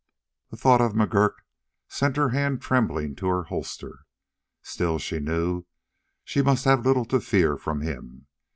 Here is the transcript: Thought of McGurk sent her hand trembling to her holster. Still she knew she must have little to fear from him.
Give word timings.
Thought 0.55 0.81
of 0.81 0.93
McGurk 0.93 1.33
sent 1.87 2.17
her 2.17 2.29
hand 2.29 2.59
trembling 2.59 3.15
to 3.17 3.27
her 3.27 3.43
holster. 3.43 3.99
Still 4.63 4.97
she 4.97 5.19
knew 5.19 5.65
she 6.23 6.41
must 6.41 6.65
have 6.65 6.83
little 6.87 7.05
to 7.05 7.19
fear 7.21 7.55
from 7.55 7.81
him. 7.81 8.25